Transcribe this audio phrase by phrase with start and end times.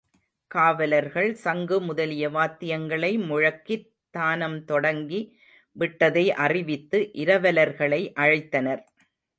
[0.47, 5.37] காவலர்கள் சங்கு முதலிய வாத்தியங்களை முழக்கித் தானம் தொடங்கி
[5.71, 8.83] விட்டதை அறிவித்து இரவலர்களை அழைத்தனர்.